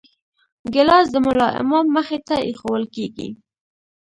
[0.73, 3.29] ګیلاس د ملا امام مخې ته ایښوول کېږي.